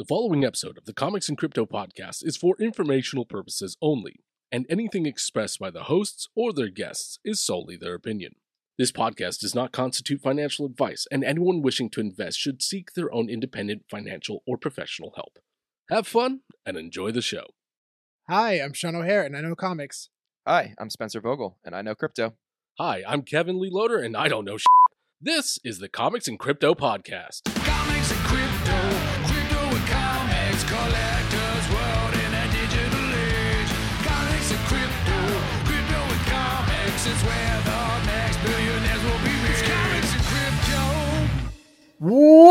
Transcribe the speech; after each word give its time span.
The 0.00 0.06
following 0.06 0.46
episode 0.46 0.78
of 0.78 0.86
the 0.86 0.94
Comics 0.94 1.28
and 1.28 1.36
Crypto 1.36 1.66
podcast 1.66 2.24
is 2.24 2.34
for 2.34 2.56
informational 2.58 3.26
purposes 3.26 3.76
only, 3.82 4.24
and 4.50 4.64
anything 4.70 5.04
expressed 5.04 5.58
by 5.58 5.68
the 5.68 5.82
hosts 5.82 6.26
or 6.34 6.54
their 6.54 6.70
guests 6.70 7.18
is 7.22 7.44
solely 7.44 7.76
their 7.76 7.92
opinion. 7.92 8.36
This 8.78 8.92
podcast 8.92 9.40
does 9.40 9.54
not 9.54 9.72
constitute 9.72 10.22
financial 10.22 10.64
advice, 10.64 11.06
and 11.12 11.22
anyone 11.22 11.60
wishing 11.60 11.90
to 11.90 12.00
invest 12.00 12.38
should 12.38 12.62
seek 12.62 12.94
their 12.94 13.12
own 13.12 13.28
independent 13.28 13.82
financial 13.90 14.42
or 14.46 14.56
professional 14.56 15.12
help. 15.16 15.38
Have 15.90 16.06
fun 16.06 16.40
and 16.64 16.78
enjoy 16.78 17.12
the 17.12 17.20
show. 17.20 17.48
Hi, 18.26 18.54
I'm 18.54 18.72
Sean 18.72 18.96
O'Hare, 18.96 19.24
and 19.24 19.36
I 19.36 19.42
know 19.42 19.54
comics. 19.54 20.08
Hi, 20.46 20.72
I'm 20.78 20.88
Spencer 20.88 21.20
Vogel, 21.20 21.58
and 21.62 21.76
I 21.76 21.82
know 21.82 21.94
crypto. 21.94 22.36
Hi, 22.78 23.02
I'm 23.06 23.20
Kevin 23.20 23.60
Lee 23.60 23.68
Loader, 23.70 23.98
and 23.98 24.16
I 24.16 24.28
don't 24.28 24.46
know 24.46 24.56
shit. 24.56 24.66
This 25.20 25.58
is 25.62 25.78
the 25.78 25.90
Comics 25.90 26.26
and 26.26 26.38
Crypto 26.38 26.72
podcast. 26.72 27.59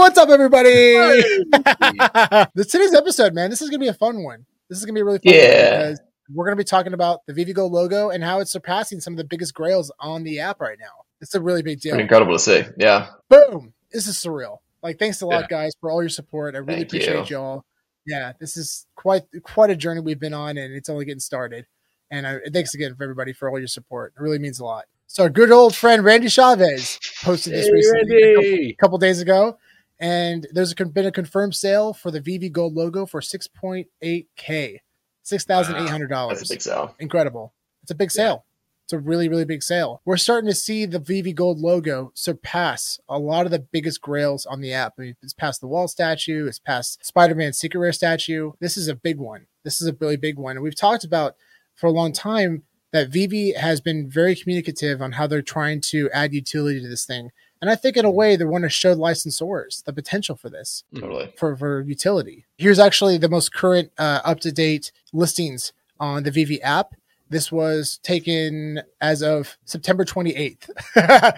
What's 0.10 0.18
up, 0.18 0.30
everybody? 0.30 0.72
this 2.56 2.66
today's 2.66 2.96
episode, 2.96 3.36
man. 3.36 3.52
This 3.52 3.62
is 3.62 3.70
gonna 3.70 3.78
be 3.78 3.90
a 3.90 3.94
fun 3.94 4.24
one. 4.24 4.44
This 4.68 4.80
is 4.80 4.86
gonna 4.86 4.96
be 4.96 5.02
a 5.02 5.06
really 5.06 5.20
fun 5.20 5.32
Yeah. 5.36 5.94
we're 6.34 6.46
gonna 6.46 6.56
be 6.56 6.64
talking 6.64 6.94
about 6.94 7.24
the 7.28 7.34
VeVe 7.34 7.54
Go 7.54 7.68
logo 7.68 8.10
and 8.10 8.24
how 8.24 8.40
it's 8.40 8.50
surpassing 8.52 9.00
some 9.02 9.14
of 9.14 9.18
the 9.18 9.24
biggest 9.24 9.54
grails 9.54 9.92
on 10.00 10.24
the 10.24 10.40
app 10.40 10.62
right 10.62 10.80
now. 10.80 11.06
It's 11.22 11.36
a 11.36 11.40
really 11.40 11.62
big 11.62 11.80
deal. 11.80 11.92
Pretty 11.92 12.02
incredible 12.06 12.34
to 12.34 12.40
see. 12.40 12.64
Yeah. 12.80 13.10
Boom! 13.30 13.72
This 13.92 14.08
is 14.08 14.16
surreal. 14.18 14.58
Like, 14.82 14.98
thanks 14.98 15.22
a 15.22 15.28
lot, 15.28 15.42
Yeah. 15.42 15.48
guys, 15.48 15.74
for 15.80 15.92
all 15.92 16.02
your 16.02 16.10
support. 16.10 16.56
I 16.56 16.58
really 16.58 16.78
Thank 16.80 16.88
appreciate 16.88 17.30
you. 17.30 17.38
y'all. 17.38 17.66
Yeah, 18.08 18.34
this 18.40 18.58
is 18.58 18.88
quite 18.96 19.26
quite 19.44 19.70
a 19.70 19.76
journey 19.76 20.02
we've 20.02 20.20
been 20.20 20.34
on, 20.34 20.58
and 20.58 20.74
it's 20.74 20.90
only 20.90 21.06
getting 21.06 21.20
started. 21.20 21.68
And 22.10 22.26
uh, 22.26 22.38
thanks 22.52 22.74
again 22.74 22.96
for 22.96 23.04
everybody 23.04 23.32
for 23.32 23.48
all 23.48 23.60
your 23.60 23.68
support. 23.68 24.14
It 24.18 24.24
really 24.24 24.40
means 24.40 24.60
a 24.60 24.66
lot. 24.66 24.86
So, 25.06 25.22
our 25.24 25.30
good 25.30 25.52
old 25.52 25.76
friend 25.76 26.04
Randy 26.04 26.30
Chavez 26.30 27.00
posted 27.24 27.54
this 27.54 27.68
Hey, 27.68 27.72
recently. 27.74 28.24
a 28.24 28.34
couple- 28.36 28.50
a 28.50 28.76
couple 28.80 28.98
days 28.98 29.22
ago, 29.22 29.58
and 30.00 30.48
there's 30.52 30.74
been 30.74 31.06
a 31.06 31.12
confirmed 31.12 31.56
sale 31.56 31.94
for 31.94 32.12
the 32.12 32.22
VeVe 32.22 32.52
Gold 32.52 32.74
logo 32.74 33.06
for 33.06 33.22
6.8k, 33.22 34.78
six 35.24 35.46
thousand 35.46 35.76
eight 35.76 35.90
hundred 35.90 36.10
That's 36.10 36.18
dollars. 36.18 36.50
a 36.50 36.54
big 36.54 36.62
sell. 36.62 36.96
Incredible! 37.00 37.54
It's 37.84 37.92
a 37.92 37.96
big 37.96 38.12
sale. 38.12 38.46
It's 38.86 38.94
a 38.94 39.00
really 39.00 39.30
really 39.30 39.46
big 39.46 39.62
sale. 39.62 40.02
We're 40.06 40.18
starting 40.18 40.50
to 40.50 40.56
see 40.56 40.86
the 40.86 41.00
VeVe 41.00 41.36
Gold 41.36 41.60
logo 41.60 42.12
surpass 42.16 43.00
a 43.08 43.20
lot 43.20 43.46
of 43.46 43.52
the 43.52 43.60
biggest 43.60 44.02
grails 44.02 44.46
on 44.46 44.62
the 44.62 44.74
app. 44.74 44.94
I 44.98 45.02
mean, 45.04 45.16
it's 45.22 45.34
past 45.34 45.62
the 45.62 45.68
wall 45.68 45.88
statue. 45.88 46.48
It's 46.48 46.60
past 46.60 47.06
Spider-Man 47.06 47.54
Secret 47.54 47.80
Rare 47.80 47.92
statue. 47.94 48.54
This 48.60 48.78
is 48.78 48.88
a 48.88 48.96
big 48.96 49.18
one. 49.20 49.46
This 49.64 49.82
is 49.82 49.88
a 49.88 49.96
really 50.00 50.18
big 50.18 50.38
one, 50.38 50.56
and 50.56 50.64
we've 50.64 50.76
talked 50.76 51.04
about 51.04 51.36
for 51.76 51.88
a 51.88 51.92
long 51.92 52.12
time 52.12 52.64
that 52.92 53.12
VeVe 53.12 53.56
has 53.56 53.82
been 53.82 54.10
very 54.10 54.36
communicative 54.36 55.02
on 55.02 55.12
how 55.14 55.28
they're 55.28 55.44
trying 55.44 55.80
to 55.82 56.10
add 56.12 56.34
utility 56.34 56.82
to 56.82 56.88
this 56.88 57.06
thing. 57.06 57.30
And 57.62 57.70
I 57.70 57.76
think 57.76 57.98
in 57.98 58.06
a 58.06 58.12
way 58.12 58.36
they 58.36 58.46
want 58.46 58.64
to 58.64 58.70
show 58.70 58.96
licensors 58.96 59.84
the 59.84 59.92
potential 59.94 60.36
for 60.36 60.50
this 60.50 60.84
Totally. 60.96 61.34
for, 61.38 61.56
for 61.58 61.82
utility. 61.82 62.46
Here's 62.58 62.80
actually 62.80 63.18
the 63.18 63.28
most 63.30 63.54
current 63.54 63.92
uh, 63.98 64.22
up 64.24 64.40
to 64.42 64.52
date 64.52 64.92
listings 65.12 65.74
on 66.00 66.24
the 66.24 66.32
VeVe 66.32 66.60
app. 66.64 66.94
This 67.30 67.52
was 67.52 68.00
taken 68.02 68.82
as 69.02 69.22
of 69.22 69.58
September 69.66 70.04
28th. 70.06 70.70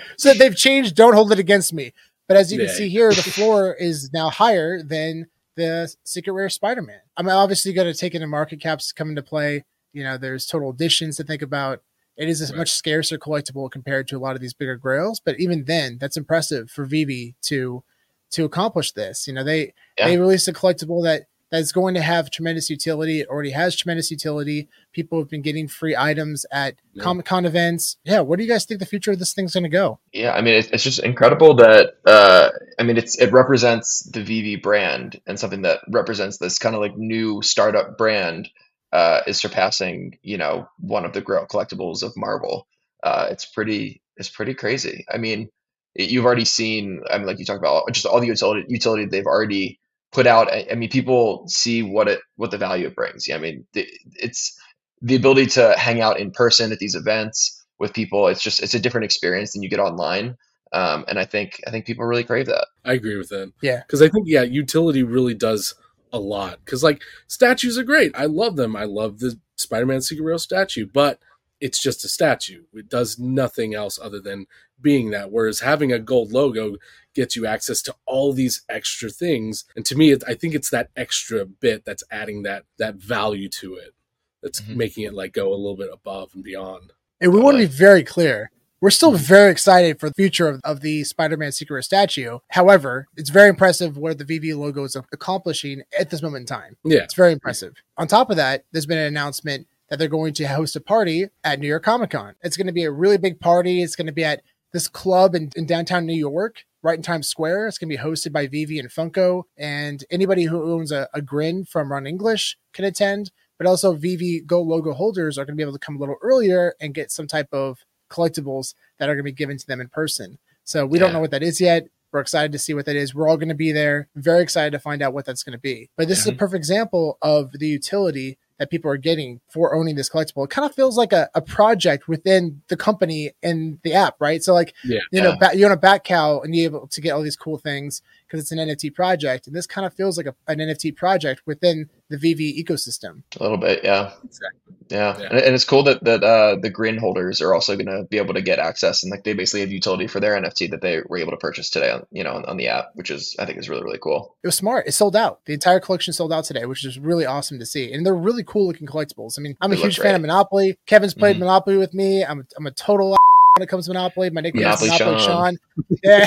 so 0.17 0.33
they've 0.33 0.55
changed. 0.55 0.95
Don't 0.95 1.13
hold 1.16 1.31
it 1.31 1.39
against 1.39 1.73
me. 1.73 1.94
But 2.28 2.38
as 2.38 2.52
you 2.52 2.59
can 2.59 2.67
Yeah. 2.67 2.73
see 2.75 2.89
here, 2.89 3.09
the 3.09 3.23
floor 3.23 3.73
is 3.73 4.11
now 4.13 4.30
higher 4.30 4.81
than 4.83 5.28
the 5.58 5.94
Secret 6.06 6.31
Rare 6.33 6.50
Spider 6.50 6.81
Man. 6.81 7.02
I'm 7.17 7.28
obviously 7.28 7.73
going 7.73 7.91
to 7.91 8.00
take 8.00 8.16
into 8.16 8.28
market 8.28 8.61
caps 8.61 8.91
come 8.94 9.09
into 9.09 9.22
play. 9.22 9.66
You 9.91 10.03
know, 10.06 10.17
there's 10.17 10.45
total 10.45 10.69
additions 10.69 11.17
to 11.17 11.23
think 11.23 11.41
about. 11.41 11.81
It 12.17 12.30
is 12.30 12.42
a 12.42 12.54
Right. 12.54 12.59
much 12.59 12.72
scarcer 12.72 13.17
collectible 13.17 13.70
compared 13.72 14.08
to 14.09 14.18
a 14.18 14.19
lot 14.19 14.35
of 14.35 14.41
these 14.41 14.53
bigger 14.53 14.75
grails, 14.75 15.19
but 15.19 15.40
even 15.40 15.63
then, 15.66 15.97
that's 16.00 16.18
impressive 16.18 16.69
for 16.69 16.85
VeVe 16.85 17.35
to 17.44 17.84
to 18.31 18.46
accomplish 18.46 18.94
this. 18.94 19.28
You 19.28 19.34
know, 19.34 19.44
they 19.44 19.74
Yeah. 19.97 20.08
they 20.08 20.18
released 20.18 20.47
a 20.47 20.53
collectible 20.53 21.03
that 21.03 21.24
that's 21.50 21.74
going 21.74 21.94
to 21.96 22.02
have 22.02 22.31
tremendous 22.31 22.69
utility. 22.69 23.19
It 23.19 23.28
already 23.28 23.50
has 23.50 23.75
tremendous 23.75 24.09
utility. 24.09 24.69
People 24.94 25.19
have 25.19 25.28
been 25.30 25.41
getting 25.41 25.68
free 25.68 25.94
items 25.97 26.46
at 26.50 26.75
Yeah. 26.94 27.03
Comic 27.03 27.25
Con 27.25 27.46
events. 27.46 27.97
Yeah, 28.06 28.22
where 28.22 28.38
do 28.38 28.44
you 28.44 28.47
guys 28.50 28.64
think 28.64 28.80
the 28.80 28.85
future 28.85 29.12
of 29.12 29.19
this 29.19 29.34
thing's 29.34 29.52
going 29.53 29.64
to 29.66 29.69
go? 29.69 30.00
Yeah. 30.14 30.31
I 30.31 30.40
mean, 30.40 30.53
it's, 30.53 30.69
it's 30.69 30.84
just 30.85 31.00
incredible 31.00 31.56
that, 31.56 31.96
uh, 32.06 32.52
I 32.80 32.84
mean, 32.84 32.96
it's, 32.97 33.18
it 33.19 33.34
represents 33.34 34.00
the 34.03 34.22
VeVe 34.24 34.62
brand 34.62 35.19
and 35.28 35.38
something 35.38 35.64
that 35.64 35.80
represents 35.90 36.38
this 36.38 36.58
kind 36.58 36.74
of 36.74 36.80
like 36.80 36.96
new 36.97 37.41
startup 37.41 37.97
brand, 37.97 38.47
uh, 38.91 39.22
is 39.28 39.40
surpassing, 39.40 40.18
you 40.22 40.38
know, 40.38 40.68
one 40.79 41.06
of 41.06 41.13
the 41.13 41.22
grail 41.22 41.47
collectibles 41.50 42.03
of 42.03 42.13
Marvel. 42.18 42.68
Uh, 43.03 43.28
it's 43.31 43.46
pretty, 43.46 44.02
it's 44.18 44.29
pretty 44.29 44.53
crazy. 44.53 45.06
I 45.12 45.18
mean, 45.18 45.50
it- 45.96 46.09
you've 46.09 46.25
already 46.25 46.46
seen, 46.46 47.02
I 47.09 47.18
mean, 47.18 47.28
like 47.28 47.40
you 47.40 47.46
talked 47.46 47.59
about 47.59 47.91
just 47.91 48.06
all 48.06 48.19
the 48.19 48.28
utility, 48.28 48.66
utility 48.68 49.06
they've 49.06 49.25
already 49.25 49.79
put 50.12 50.28
out. 50.28 50.52
I, 50.52 50.68
I 50.72 50.75
mean, 50.75 50.90
people 50.90 51.46
see 51.47 51.84
what 51.84 52.07
it, 52.07 52.19
what 52.35 52.52
the 52.52 52.57
value 52.57 52.88
it 52.88 52.96
brings. 52.96 53.28
Yeah. 53.28 53.38
I 53.38 53.40
mean, 53.40 53.66
the, 53.74 53.88
it's 54.16 54.59
the 55.02 55.16
ability 55.16 55.47
to 55.47 55.73
hang 55.78 56.02
out 56.02 56.19
in 56.19 56.31
person 56.31 56.72
at 56.72 56.79
these 56.79 56.96
events 56.96 57.66
with 57.79 57.94
people. 57.94 58.28
It's 58.28 58.44
just, 58.44 58.62
it's 58.62 58.73
a 58.73 58.79
different 58.79 59.06
experience 59.06 59.53
than 59.53 59.63
you 59.63 59.69
get 59.69 59.79
online. 59.79 60.35
Um, 60.73 61.06
and 61.08 61.18
I 61.18 61.25
think, 61.25 61.59
I 61.66 61.72
think 61.72 61.85
people 61.85 62.06
really 62.06 62.23
crave 62.23 62.46
that. 62.46 62.68
I 62.85 62.94
agree 62.94 63.18
with 63.18 63.29
that. 63.29 63.52
Yeah. 63.62 63.81
Because 63.85 64.02
I 64.02 64.09
think, 64.09 64.28
yeah, 64.28 64.44
utility 64.44 65.03
really 65.03 65.34
does 65.34 65.73
a 66.11 66.19
lot. 66.19 66.59
Because, 66.63 66.83
like, 66.83 67.01
statues 67.27 67.77
are 67.77 67.83
great. 67.83 68.11
I 68.16 68.25
love 68.25 68.55
them. 68.55 68.75
I 68.75 68.83
love 68.85 69.19
the 69.19 69.39
Spider 69.55 69.85
Man 69.85 70.01
Secret 70.01 70.23
Rare 70.23 70.38
statue, 70.38 70.88
but 70.91 71.19
it's 71.59 71.81
just 71.81 72.03
a 72.03 72.09
statue. 72.09 72.63
It 72.73 72.89
does 72.89 73.19
nothing 73.19 73.75
else 73.75 73.99
other 74.01 74.19
than 74.19 74.47
being 74.81 75.11
that. 75.11 75.31
Whereas 75.31 75.59
having 75.59 75.91
a 75.91 75.99
gold 75.99 76.31
logo 76.31 76.77
gets 77.13 77.35
you 77.35 77.45
access 77.45 77.81
to 77.83 77.95
all 78.05 78.33
these 78.33 78.63
extra 78.67 79.09
things. 79.09 79.66
And 79.75 79.85
to 79.85 79.95
me, 79.95 80.11
it, 80.11 80.23
I 80.27 80.33
think 80.33 80.55
it's 80.55 80.72
that 80.72 80.89
extra 80.95 81.45
bit 81.45 81.85
that's 81.85 82.03
adding 82.09 82.43
that 82.43 82.63
that 82.79 82.95
value 82.95 83.47
to 83.49 83.75
it. 83.75 83.93
That's 84.41 84.61
Mhm. 84.61 84.75
making 84.75 85.03
it 85.03 85.13
like 85.13 85.33
go 85.33 85.53
a 85.53 85.55
little 85.55 85.75
bit 85.75 85.89
above 85.93 86.31
and 86.33 86.43
beyond. 86.43 86.93
And 87.19 87.31
we 87.31 87.39
want 87.39 87.57
to 87.57 87.67
be 87.67 87.73
very 87.73 88.03
clear. 88.03 88.49
We're 88.81 88.90
still 88.90 89.12
hmm. 89.12 89.18
very 89.18 89.52
excited 89.52 90.00
for 90.00 90.09
the 90.09 90.16
future 90.16 90.50
of, 90.50 90.59
of 90.64 90.81
the 90.81 91.03
Spider-Man 91.03 91.52
Secret 91.52 91.84
statue. 91.84 92.40
However, 92.50 93.08
it's 93.16 93.30
very 93.30 93.47
impressive 93.47 93.96
what 93.96 94.18
the 94.18 94.25
VeVe 94.25 94.56
logo 94.56 94.84
is 94.84 94.97
accomplishing 95.14 95.84
at 95.97 96.09
this 96.09 96.24
moment 96.24 96.42
in 96.42 96.47
time. 96.47 96.78
Yeah. 96.84 97.03
It's 97.03 97.14
very 97.14 97.31
impressive. 97.31 97.75
On 97.97 98.08
top 98.08 98.31
of 98.31 98.38
that, 98.38 98.66
there's 98.72 98.88
been 98.88 98.97
an 98.97 99.06
announcement 99.06 99.68
that 99.90 100.00
they're 100.00 100.08
going 100.08 100.34
to 100.34 100.47
host 100.47 100.75
a 100.75 100.81
party 100.81 101.28
at 101.44 101.59
New 101.59 101.68
York 101.68 101.84
Comic 101.84 102.09
Con. 102.09 102.34
It's 102.41 102.58
going 102.58 102.68
to 102.68 102.74
be 102.74 102.84
a 102.84 102.91
really 102.91 103.18
big 103.18 103.40
party. 103.40 103.84
It's 103.84 103.96
going 103.96 104.08
to 104.08 104.14
be 104.14 104.24
at 104.24 104.41
this 104.74 104.88
club 104.88 105.36
in, 105.36 105.52
in 105.56 105.66
downtown 105.66 106.06
New 106.06 106.16
York, 106.16 106.64
right 106.81 106.97
in 106.97 107.03
Times 107.03 107.28
Square. 107.28 107.68
It's 107.68 107.78
going 107.78 107.90
to 107.90 107.97
be 107.97 108.02
hosted 108.02 108.31
by 108.31 108.47
VeVe 108.47 108.80
and 108.80 108.90
Funko. 108.90 109.44
And 109.58 110.03
anybody 110.09 110.46
who 110.46 110.74
owns 110.74 110.91
a, 110.91 111.08
a 111.14 111.22
grin 111.22 111.66
from 111.66 111.91
Run 111.91 112.08
English 112.08 112.58
can 112.74 112.86
attend. 112.86 113.31
But 113.58 113.68
also, 113.68 113.94
VeVe 113.94 114.47
Go 114.47 114.59
logo 114.59 114.94
holders 114.94 115.38
are 115.38 115.46
going 115.46 115.56
to 115.56 115.58
be 115.58 115.62
able 115.62 115.78
to 115.78 115.86
come 115.86 115.97
a 115.97 116.00
little 116.00 116.18
earlier 116.24 116.74
and 116.81 116.96
get 116.96 117.12
some 117.12 117.28
type 117.28 117.50
of 117.52 117.86
collectibles 118.11 118.73
that 118.97 119.09
are 119.09 119.13
going 119.16 119.23
to 119.25 119.31
be 119.31 119.35
given 119.35 119.57
to 119.57 119.66
them 119.67 119.81
in 119.81 119.88
person. 119.89 120.38
So 120.63 120.85
we 120.85 120.99
don't 120.99 121.11
know 121.13 121.19
what 121.19 121.31
that 121.31 121.44
is 121.44 121.59
yet. 121.59 121.88
We're 122.11 122.19
excited 122.19 122.51
to 122.51 122.59
see 122.59 122.73
what 122.73 122.85
that 122.85 122.95
is. 122.95 123.16
We're 123.16 123.29
all 123.29 123.38
going 123.38 123.49
to 123.49 123.55
be 123.55 123.72
there. 123.72 124.07
Very 124.16 124.44
excited 124.44 124.72
to 124.72 124.79
find 124.79 125.01
out 125.01 125.13
what 125.13 125.25
that's 125.25 125.44
going 125.44 125.53
to 125.57 125.61
be. 125.61 125.89
But 125.95 126.07
this 126.07 126.19
is 126.19 126.27
a 126.27 126.33
Mhm. 126.33 126.38
perfect 126.39 126.57
example 126.57 127.17
of 127.22 127.51
the 127.53 127.67
utility 127.67 128.38
that 128.59 128.69
people 128.69 128.91
are 128.91 128.97
getting 128.97 129.39
for 129.49 129.73
owning 129.73 129.95
this 129.95 130.09
collectible. 130.09 130.44
It 130.44 130.51
kind 130.51 130.69
of 130.69 130.75
feels 130.75 130.95
like 130.97 131.13
a, 131.13 131.29
a 131.33 131.41
project 131.41 132.07
within 132.07 132.61
the 132.67 132.77
company 132.77 133.31
and 133.41 133.79
the 133.83 133.94
app, 133.94 134.17
right? 134.19 134.43
So 134.43 134.53
like, 134.53 134.75
Yeah. 134.83 134.99
you 135.11 135.19
know, 135.22 135.29
Yeah. 135.41 135.49
ba- 135.51 135.57
you 135.57 135.66
own 135.66 135.72
a 135.72 135.78
bat 135.78 136.03
cow 136.03 136.41
and 136.41 136.53
you're 136.55 136.66
able 136.66 136.88
to 136.88 137.01
get 137.01 137.11
all 137.11 137.23
these 137.23 137.35
cool 137.38 137.57
things 137.57 138.01
because 138.31 138.44
it's 138.44 138.52
an 138.53 138.59
NFT 138.59 138.94
project. 138.94 139.47
And 139.47 139.56
this 139.56 139.68
kind 139.68 139.86
of 139.86 139.94
feels 139.94 140.16
like 140.16 140.25
a, 140.25 140.36
an 140.47 140.59
NFT 140.59 140.96
project 140.96 141.42
within 141.46 141.90
the 142.09 142.17
VeVe 142.17 142.64
ecosystem. 142.64 143.23
A 143.38 143.44
little 143.44 143.58
bit. 143.58 143.82
Yeah. 143.84 144.14
Exactly. 144.23 144.59
Yeah. 144.90 145.20
Yeah. 145.20 145.28
And, 145.29 145.40
and 145.40 145.55
it's 145.55 145.66
cool 145.66 145.84
that, 145.84 146.03
that, 146.05 146.23
uh, 146.23 146.55
the 146.61 146.70
grin 146.70 146.97
holders 146.97 147.41
are 147.41 147.53
also 147.53 147.76
going 147.76 147.88
to 147.88 148.03
be 148.09 148.17
able 148.17 148.34
to 148.35 148.41
get 148.41 148.59
access 148.59 149.03
and 149.03 149.11
like 149.11 149.23
they 149.23 149.34
basically 149.34 149.61
have 149.61 149.72
utility 149.72 150.08
for 150.08 150.20
their 150.22 150.40
NFT 150.40 150.72
that 150.72 150.82
they 150.82 151.02
were 151.08 151.17
able 151.17 151.32
to 151.32 151.38
purchase 151.38 151.70
today 151.70 151.91
on, 151.91 152.05
you 152.11 152.23
know, 152.23 152.34
on, 152.34 152.46
on 152.46 152.58
the 152.58 152.70
app, 152.70 152.91
which 152.94 153.11
is, 153.11 153.35
I 153.38 153.46
think 153.46 153.58
is 153.59 153.70
really, 153.70 153.84
really 153.84 154.00
cool. 154.00 154.34
It 154.44 154.47
was 154.47 154.55
smart. 154.55 154.88
It 154.88 154.94
sold 154.94 155.16
out. 155.16 155.46
The 155.46 155.53
entire 155.53 155.82
collection 155.82 156.14
sold 156.14 156.32
out 156.32 156.46
today, 156.46 156.66
which 156.66 156.85
is 156.85 156.97
really 156.97 157.26
awesome 157.26 157.59
to 157.59 157.66
see. 157.66 157.91
And 157.91 158.05
they're 158.05 158.16
really 158.16 158.44
cool 158.46 158.67
looking 158.67 158.88
collectibles. 158.88 159.38
I 159.38 159.41
mean, 159.41 159.58
I'm 159.59 159.72
a 159.72 159.76
They 159.76 159.82
huge 159.82 160.00
fan 160.00 160.16
of. 160.16 160.22
Monopoly. 160.22 160.78
Kevin's 160.85 161.14
played 161.14 161.35
Mhm. 161.35 161.40
Monopoly 161.40 161.78
with 161.78 161.94
me. 161.94 162.23
I'm 162.23 162.40
a, 162.41 162.44
I'm 162.58 162.67
a 162.67 162.72
total 162.72 163.16
when 163.56 163.64
it 163.64 163.68
comes 163.68 163.86
to 163.86 163.92
Monopoly. 163.94 164.30
My 164.30 164.42
nickname 164.42 164.68
is 164.68 164.82
Monopoly 164.82 165.00
Monopoly 165.00 165.24
Sean. 165.24 165.56
Sean. 165.56 165.58
Yeah. 166.03 166.26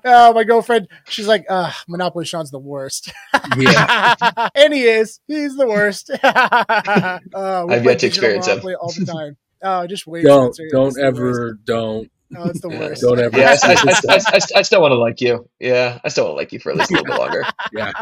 oh, 0.04 0.32
my 0.34 0.44
girlfriend, 0.44 0.88
she's 1.08 1.26
like, 1.26 1.44
uh, 1.48 1.72
Monopoly 1.88 2.24
Sean's 2.24 2.50
the 2.50 2.58
worst. 2.58 3.12
Yeah. 3.56 4.14
and 4.54 4.74
he 4.74 4.82
is. 4.82 5.20
He's 5.28 5.56
the 5.56 5.66
worst. 5.66 6.10
uh, 6.10 7.18
I've 7.34 7.84
yet 7.84 7.98
to 8.00 8.08
digital 8.08 8.10
experience 8.30 8.46
him. 8.48 8.60
All 8.80 8.92
the 8.92 9.06
time. 9.06 9.36
Oh, 9.62 9.86
just 9.86 10.06
wait. 10.06 10.24
don't 10.24 10.54
don't 10.70 10.88
It's 10.88 10.96
the 10.96 11.02
worst. 11.02 11.18
ever 11.18 11.58
don't 11.64 12.10
Oh, 12.36 12.48
it's 12.48 12.60
the 12.60 12.70
Yeah. 12.70 12.78
worst. 12.80 13.02
Don't 13.02 13.20
ever. 13.20 13.38
Yeah, 13.38 13.54
I, 13.62 13.72
I, 13.72 13.74
I, 14.08 14.20
I, 14.34 14.38
I 14.56 14.62
still 14.62 14.80
want 14.80 14.92
to 14.92 14.98
like 14.98 15.20
you. 15.20 15.48
Yeah, 15.60 16.00
I 16.04 16.08
still 16.08 16.24
want 16.24 16.32
to 16.34 16.36
like 16.38 16.52
you 16.52 16.58
for 16.58 16.70
at 16.72 16.78
least 16.78 16.90
a 16.90 16.94
little 16.94 17.06
bit 17.06 17.18
longer. 17.18 17.44
yeah. 17.72 17.92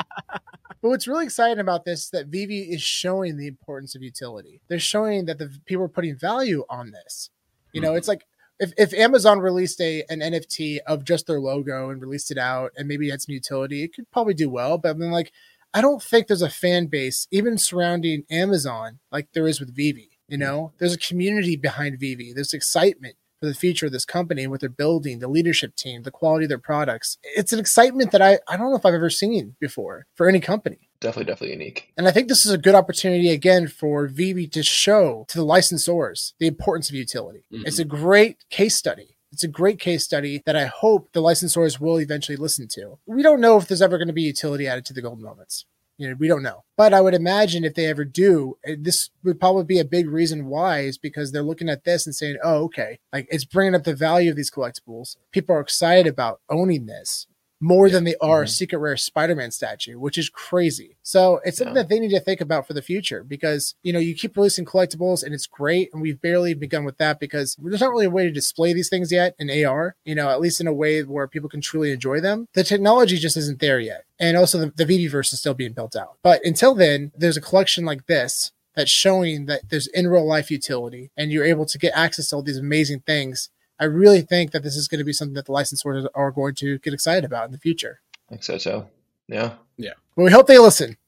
But 0.80 0.88
what's 0.90 1.06
really 1.08 1.24
exciting 1.24 1.58
about 1.60 1.84
this 1.84 2.04
is 2.04 2.10
that 2.10 2.28
VeVe 2.28 2.68
is 2.72 2.82
showing 2.82 3.36
the 3.36 3.46
importance 3.46 3.94
of 3.94 4.02
utility. 4.02 4.60
They're 4.68 4.78
showing 4.78 5.24
that 5.26 5.38
the 5.38 5.50
people 5.66 5.84
are 5.84 5.88
putting 5.88 6.16
value 6.16 6.64
on 6.68 6.90
this. 6.90 7.30
You 7.72 7.80
know, 7.80 7.92
Mhm. 7.92 7.98
it's 7.98 8.08
like 8.08 8.24
if, 8.60 8.72
if 8.78 8.94
Amazon 8.94 9.40
released 9.40 9.80
a 9.80 10.04
an 10.08 10.20
NFT 10.20 10.78
of 10.86 11.04
just 11.04 11.26
their 11.26 11.40
logo 11.40 11.90
and 11.90 12.00
released 12.00 12.30
it 12.30 12.38
out 12.38 12.72
and 12.76 12.86
maybe 12.86 13.10
had 13.10 13.20
some 13.22 13.32
utility, 13.32 13.82
it 13.82 13.94
could 13.94 14.10
probably 14.10 14.34
do 14.34 14.48
well. 14.48 14.78
But 14.78 14.90
I 14.90 14.92
mean, 14.94 15.10
like, 15.10 15.32
I 15.72 15.80
don't 15.80 16.02
think 16.02 16.28
there's 16.28 16.40
a 16.42 16.48
fan 16.50 16.86
base 16.86 17.26
even 17.30 17.58
surrounding 17.58 18.24
Amazon 18.30 19.00
like 19.10 19.28
there 19.32 19.46
is 19.48 19.58
with 19.60 19.74
VeVe. 19.74 20.08
You 20.28 20.38
know, 20.38 20.72
there's 20.78 20.94
a 20.94 20.98
community 20.98 21.56
behind 21.56 21.98
VeVe. 21.98 22.32
There's 22.34 22.54
excitement 22.54 23.16
for 23.44 23.48
the 23.50 23.54
future 23.54 23.84
of 23.86 23.92
this 23.92 24.06
company 24.06 24.42
and 24.42 24.50
what 24.50 24.60
they're 24.60 24.70
building, 24.70 25.18
the 25.18 25.28
leadership 25.28 25.76
team, 25.76 26.02
the 26.02 26.10
quality 26.10 26.46
of 26.46 26.48
their 26.48 26.56
products. 26.58 27.18
It's 27.22 27.52
an 27.52 27.58
excitement 27.58 28.10
that 28.12 28.22
I, 28.22 28.38
I 28.48 28.56
don't 28.56 28.70
know 28.70 28.76
if 28.76 28.86
I've 28.86 28.94
ever 28.94 29.10
seen 29.10 29.54
before 29.60 30.06
for 30.14 30.28
any 30.30 30.40
company. 30.40 30.88
Definitely, 31.00 31.30
definitely 31.30 31.52
unique. 31.52 31.92
And 31.98 32.08
I 32.08 32.10
think 32.10 32.28
this 32.28 32.46
is 32.46 32.52
a 32.52 32.56
good 32.56 32.74
opportunity 32.74 33.28
again 33.30 33.68
for 33.68 34.08
VeVe 34.08 34.50
to 34.52 34.62
show 34.62 35.26
to 35.28 35.36
the 35.36 35.44
licensors 35.44 36.32
the 36.38 36.46
importance 36.46 36.88
of 36.88 36.94
utility. 36.94 37.44
Mhm. 37.52 37.66
It's 37.66 37.78
a 37.78 37.84
great 37.84 38.48
case 38.48 38.76
study. 38.76 39.18
It's 39.30 39.44
a 39.44 39.48
great 39.48 39.78
case 39.78 40.04
study 40.04 40.42
that 40.46 40.56
I 40.56 40.64
hope 40.66 41.12
the 41.12 41.20
licensors 41.20 41.78
will 41.80 42.00
eventually 42.00 42.36
listen 42.36 42.66
to. 42.68 42.98
We 43.04 43.22
don't 43.22 43.40
know 43.40 43.58
if 43.58 43.68
there's 43.68 43.82
ever 43.82 43.98
going 43.98 44.08
to 44.08 44.14
be 44.14 44.22
utility 44.22 44.66
added 44.66 44.86
to 44.86 44.94
the 44.94 45.02
golden 45.02 45.24
moments. 45.24 45.66
You 45.96 46.08
know, 46.08 46.16
we 46.18 46.28
don't 46.28 46.42
know. 46.42 46.64
But 46.76 46.92
I 46.92 47.00
would 47.00 47.14
imagine 47.14 47.64
if 47.64 47.74
they 47.74 47.86
ever 47.86 48.04
do, 48.04 48.58
eh, 48.64 48.76
this 48.78 49.10
would 49.22 49.38
probably 49.38 49.64
be 49.64 49.78
a 49.78 49.84
big 49.84 50.08
reason 50.08 50.46
why 50.46 50.80
is 50.80 50.98
because 50.98 51.30
they're 51.30 51.42
looking 51.42 51.68
at 51.68 51.84
this 51.84 52.04
and 52.04 52.14
saying, 52.14 52.36
oh, 52.42 52.64
okay, 52.64 52.98
like 53.12 53.28
it's 53.30 53.44
bringing 53.44 53.74
up 53.74 53.84
the 53.84 53.94
value 53.94 54.30
of 54.30 54.36
these 54.36 54.50
collectibles. 54.50 55.16
People 55.30 55.54
are 55.54 55.60
excited 55.60 56.06
about 56.06 56.40
owning 56.50 56.86
this 56.86 57.26
more 57.64 57.88
than 57.88 58.04
they 58.04 58.14
are 58.20 58.42
a 58.42 58.44
Mhm. 58.44 58.50
secret 58.50 58.78
rare 58.78 58.96
Spider-Man 58.96 59.50
statue, 59.50 59.98
which 59.98 60.18
is 60.18 60.28
crazy. 60.28 60.96
So 61.02 61.40
it's 61.44 61.56
something 61.58 61.74
Yeah. 61.74 61.82
that 61.82 61.88
they 61.88 61.98
need 61.98 62.10
to 62.10 62.20
think 62.20 62.40
about 62.42 62.66
for 62.66 62.74
the 62.74 62.82
future 62.82 63.24
because 63.24 63.74
you 63.82 63.92
know 63.92 63.98
you 63.98 64.14
keep 64.14 64.36
releasing 64.36 64.64
collectibles 64.66 65.22
and 65.24 65.34
it's 65.34 65.46
great, 65.46 65.88
and 65.92 66.02
we've 66.02 66.20
barely 66.20 66.52
begun 66.54 66.84
with 66.84 66.98
that 66.98 67.18
because 67.18 67.56
there's 67.62 67.80
not 67.80 67.90
really 67.90 68.04
a 68.06 68.10
way 68.10 68.24
to 68.24 68.30
display 68.30 68.72
these 68.74 68.88
things 68.90 69.10
yet 69.10 69.34
in 69.38 69.48
AR. 69.50 69.96
You 70.04 70.14
know, 70.14 70.28
at 70.28 70.40
least 70.40 70.60
in 70.60 70.66
a 70.66 70.74
way 70.74 71.02
where 71.02 71.26
people 71.26 71.48
can 71.48 71.60
truly 71.62 71.90
enjoy 71.90 72.20
them. 72.20 72.48
The 72.52 72.64
technology 72.64 73.16
just 73.16 73.36
isn't 73.36 73.60
there 73.60 73.80
yet, 73.80 74.04
and 74.18 74.36
also 74.36 74.58
the, 74.58 74.72
the 74.76 74.84
VeVe-verse 74.84 75.32
is 75.32 75.40
still 75.40 75.54
being 75.54 75.72
built 75.72 75.96
out. 75.96 76.18
But 76.22 76.44
until 76.44 76.74
then, 76.74 77.12
there's 77.16 77.36
a 77.38 77.40
collection 77.40 77.84
like 77.84 78.06
this 78.06 78.52
that's 78.76 78.90
showing 78.90 79.46
that 79.46 79.60
there's 79.70 79.86
in 79.86 80.08
real 80.08 80.26
life 80.26 80.50
utility, 80.50 81.10
and 81.16 81.30
you're 81.30 81.44
able 81.44 81.64
to 81.64 81.78
get 81.78 81.92
access 81.96 82.28
to 82.28 82.36
all 82.36 82.42
these 82.42 82.58
amazing 82.58 83.00
things. 83.06 83.48
I 83.80 83.84
really 83.84 84.20
think 84.22 84.52
that 84.52 84.62
this 84.62 84.76
is 84.76 84.88
going 84.88 84.98
to 84.98 85.04
be 85.04 85.12
something 85.12 85.34
that 85.34 85.46
the 85.46 85.52
licensors 85.52 86.06
are 86.14 86.30
going 86.30 86.54
to 86.56 86.78
get 86.78 86.94
excited 86.94 87.24
about 87.24 87.46
in 87.46 87.52
the 87.52 87.58
future. 87.58 88.00
I 88.28 88.36
think 88.36 88.42
so 88.44 88.58
too. 88.58 88.86
Yeah. 89.28 89.54
Yeah. 89.76 89.92
But 90.16 90.22
we 90.24 90.30
hope 90.30 90.46
they 90.46 90.58
listen. 90.58 90.96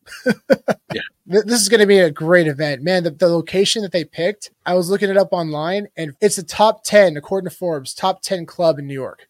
Yeah. 0.94 1.02
This 1.44 1.60
is 1.60 1.68
going 1.68 1.80
to 1.80 1.86
be 1.86 1.98
a 1.98 2.10
great 2.10 2.46
event. 2.46 2.80
Man, 2.82 3.02
the, 3.02 3.10
the 3.10 3.28
location 3.28 3.82
that 3.82 3.90
they 3.92 4.04
picked, 4.04 4.50
I 4.64 4.74
was 4.74 4.88
looking 4.88 5.10
it 5.10 5.16
up 5.18 5.28
online 5.32 5.88
and 5.96 6.14
it's 6.22 6.38
a 6.38 6.42
top 6.42 6.84
10, 6.84 7.16
according 7.18 7.50
to 7.50 7.54
Forbes, 7.54 7.92
top 7.92 8.22
10 8.22 8.46
club 8.46 8.78
in 8.78 8.86
New 8.86 8.94
York. 8.94 9.28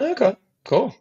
Okay. 0.00 0.34
Cool. 0.64 0.96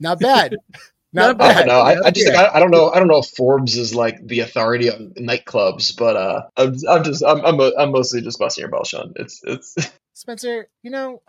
Not 0.00 0.18
bad. 0.20 0.56
Not 1.12 1.38
Not 1.38 1.40
I 1.40 1.52
bad. 1.52 1.58
don't 1.60 1.68
know. 1.68 1.80
I, 1.80 2.06
I 2.06 2.10
just 2.10 2.26
like, 2.26 2.36
I, 2.36 2.56
I 2.56 2.58
don't 2.60 2.70
know. 2.72 2.90
I 2.90 2.98
don't 2.98 3.08
know 3.08 3.18
if 3.18 3.28
Forbes 3.28 3.78
is 3.78 3.94
like 3.94 4.26
the 4.26 4.40
authority 4.40 4.90
on 4.90 5.14
nightclubs, 5.16 5.96
but 5.96 6.16
uh, 6.16 6.42
I'm, 6.56 6.74
I'm 6.88 7.04
just 7.04 7.22
I'm 7.24 7.42
I'm, 7.46 7.56
mo- 7.56 7.72
I'm 7.78 7.92
mostly 7.92 8.20
just 8.20 8.38
busting 8.38 8.60
your 8.62 8.70
ball, 8.70 8.84
Sean. 8.84 9.14
It's 9.16 9.40
it's 9.44 9.76
Spencer, 10.16 10.68
you 10.82 10.90
know, 10.90 11.20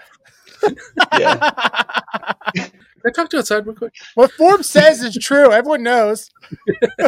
yeah. 1.20 1.52
Can 2.56 2.72
I 3.06 3.10
talk 3.14 3.30
to 3.30 3.36
you 3.38 3.40
outside 3.40 3.66
real 3.68 3.76
quick? 3.76 3.94
what 4.16 4.32
Forbes 4.32 4.70
says 4.70 5.02
is 5.04 5.18
true. 5.22 5.52
Everyone 5.52 5.84
knows. 5.84 6.30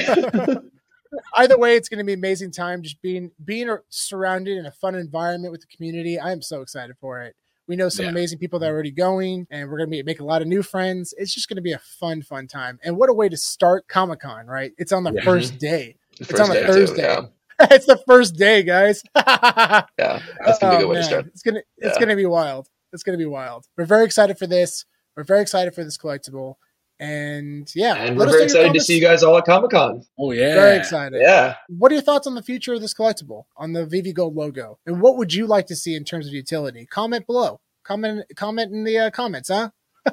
Either 1.36 1.58
way, 1.58 1.76
it's 1.76 1.90
going 1.90 1.98
to 1.98 2.04
be 2.04 2.14
an 2.14 2.20
amazing 2.20 2.52
time 2.52 2.82
just 2.84 3.02
being 3.02 3.32
being 3.44 3.76
surrounded 3.90 4.58
in 4.58 4.66
a 4.66 4.72
fun 4.72 4.94
environment 4.96 5.52
with 5.52 5.62
the 5.62 5.68
community. 5.68 6.20
I 6.20 6.32
am 6.32 6.42
so 6.42 6.62
excited 6.62 6.96
for 7.00 7.22
it. 7.22 7.36
We 7.68 7.76
know 7.76 7.88
some 7.90 8.06
Yeah. 8.06 8.12
amazing 8.12 8.40
people 8.40 8.60
that 8.60 8.70
are 8.70 8.74
already 8.74 8.92
going, 8.92 9.48
and 9.50 9.70
we're 9.70 9.78
going 9.78 9.90
to 9.90 9.92
be, 9.92 10.04
make 10.04 10.20
a 10.20 10.26
lot 10.26 10.42
of 10.42 10.48
new 10.48 10.62
friends. 10.62 11.14
It's 11.18 11.34
just 11.34 11.48
going 11.50 11.56
to 11.56 11.62
be 11.62 11.72
a 11.72 11.80
fun, 11.80 12.22
fun 12.22 12.48
time. 12.48 12.80
And 12.84 12.98
what 12.98 13.10
a 13.10 13.14
way 13.14 13.30
to 13.30 13.38
start 13.38 13.88
Comic 13.88 14.20
Con, 14.20 14.48
right? 14.48 14.74
It's 14.78 14.92
on 14.92 15.04
the 15.04 15.14
Yeah. 15.14 15.24
first 15.24 15.60
day. 15.60 15.96
First 16.26 16.42
on 16.42 16.52
a 16.52 16.54
day, 16.56 16.66
too, 16.68 16.74
Thursday. 16.74 17.02
Yeah. 17.04 17.26
it's 17.72 17.86
the 17.86 18.02
first 18.08 18.36
day, 18.36 18.64
guys. 18.64 19.04
Yeah. 19.16 20.22
That's 20.46 20.60
gonna 20.60 20.78
be 20.78 20.78
a 20.78 20.80
good 20.82 20.90
way 20.90 20.96
to 20.96 21.04
start. 21.04 21.26
It's 21.28 21.42
gonna 21.42 21.62
it's 21.78 21.96
Yeah. 21.96 22.00
gonna 22.00 22.16
be 22.16 22.26
wild. 22.26 22.68
It's 22.94 23.04
gonna 23.04 23.18
be 23.18 23.26
wild. 23.26 23.66
We're 23.78 23.86
very 23.86 24.06
excited 24.06 24.38
for 24.38 24.48
this. 24.48 24.86
We're 25.16 25.24
very 25.24 25.42
excited 25.42 25.76
for 25.76 25.84
this 25.84 25.98
collectible. 25.98 26.56
And 27.02 27.70
yeah, 27.76 27.96
And 27.96 28.18
we're 28.18 28.30
very 28.30 28.44
excited 28.44 28.74
to 28.74 28.80
see 28.82 28.96
you 28.96 29.02
guys 29.02 29.24
all 29.24 29.38
at 29.38 29.46
Comic 29.46 29.72
Con. 29.72 30.04
Oh 30.18 30.32
yeah. 30.32 30.56
Very 30.56 30.78
excited. 30.78 31.22
Yeah. 31.22 31.56
What 31.70 31.92
are 31.92 31.96
your 31.96 32.02
thoughts 32.04 32.28
on 32.28 32.36
the 32.36 32.42
future 32.42 32.74
of 32.74 32.82
this 32.82 32.94
collectible 32.94 33.44
on 33.56 33.74
the 33.74 33.86
VeVe 33.86 34.14
Gold 34.14 34.36
logo? 34.36 34.80
And 34.86 35.02
what 35.02 35.18
would 35.18 35.34
you 35.34 35.46
like 35.48 35.68
to 35.68 35.76
see 35.76 35.96
in 35.96 36.04
terms 36.04 36.28
of 36.28 36.34
utility? 36.34 36.86
Comment 36.86 37.26
below. 37.26 37.60
Comment 37.84 38.24
comment 38.36 38.72
in 38.74 38.84
the 38.84 38.98
uh, 38.98 39.10
comments, 39.12 39.50
huh? 39.50 39.70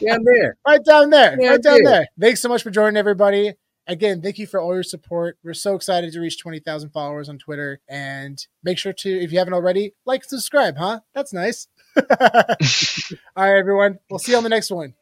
Yeah, 0.00 0.14
I'm 0.14 0.24
there. 0.24 0.56
Right 0.66 0.82
down 0.84 1.10
there. 1.10 1.36
Yeah, 1.38 1.50
right 1.50 1.62
down 1.62 1.78
dude. 1.78 1.86
there. 1.86 2.08
Thanks 2.18 2.40
so 2.40 2.48
much 2.48 2.62
for 2.62 2.70
joining 2.70 2.96
everybody. 2.96 3.54
Again, 3.90 4.22
thank 4.22 4.38
you 4.38 4.46
for 4.46 4.60
all 4.60 4.72
your 4.72 4.84
support. 4.84 5.36
We're 5.42 5.52
so 5.52 5.74
excited 5.74 6.12
to 6.12 6.20
reach 6.20 6.38
20,000 6.38 6.90
followers 6.90 7.28
on 7.28 7.38
Twitter. 7.38 7.80
And 7.88 8.46
make 8.62 8.78
sure 8.78 8.92
to, 8.92 9.10
if 9.10 9.32
you 9.32 9.38
haven't 9.38 9.52
already, 9.52 9.94
like, 10.06 10.22
subscribe, 10.22 10.76
huh? 10.76 11.00
That's 11.12 11.32
nice. 11.32 11.66
all 11.96 12.06
right, 13.36 13.58
everyone. 13.58 13.98
We'll 14.08 14.20
see 14.20 14.30
you 14.30 14.38
on 14.38 14.44
the 14.44 14.48
next 14.48 14.70
one. 14.70 14.94